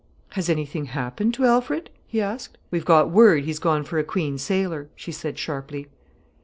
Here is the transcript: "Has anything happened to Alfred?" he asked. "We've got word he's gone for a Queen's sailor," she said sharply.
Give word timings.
"Has 0.29 0.49
anything 0.49 0.85
happened 0.85 1.35
to 1.35 1.45
Alfred?" 1.45 1.91
he 2.07 2.19
asked. 2.23 2.57
"We've 2.71 2.83
got 2.85 3.11
word 3.11 3.43
he's 3.43 3.59
gone 3.59 3.83
for 3.83 3.99
a 3.99 4.03
Queen's 4.03 4.41
sailor," 4.41 4.89
she 4.95 5.11
said 5.11 5.37
sharply. 5.37 5.89